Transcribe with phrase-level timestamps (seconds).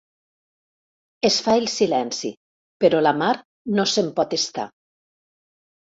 [1.29, 2.33] Es fa el silenci,
[2.85, 3.31] però la Mar
[3.81, 4.71] no se'n pot estar.